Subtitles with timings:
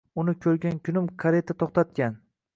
[0.21, 2.19] Uni ko‘rgan kunim kareta to‘xtatgan